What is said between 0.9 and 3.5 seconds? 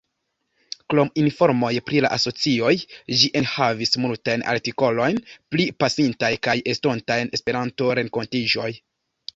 Krom informoj pri la asocioj, ĝi